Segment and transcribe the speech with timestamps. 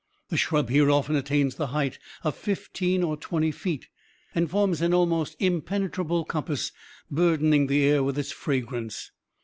[0.29, 3.87] The shrub here often attains the height of fifteen or twenty feet,
[4.33, 6.71] and forms an almost impenetrable coppice,
[7.11, 9.11] burdening the air with its fragrance.